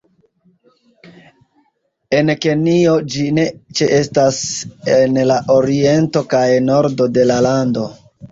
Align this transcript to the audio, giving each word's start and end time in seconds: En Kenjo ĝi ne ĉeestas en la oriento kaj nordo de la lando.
En 2.19 2.31
Kenjo 2.45 2.95
ĝi 3.15 3.27
ne 3.39 3.45
ĉeestas 3.81 4.41
en 4.95 5.21
la 5.33 5.39
oriento 5.59 6.27
kaj 6.35 6.43
nordo 6.73 7.07
de 7.19 7.27
la 7.33 7.37
lando. 7.49 7.85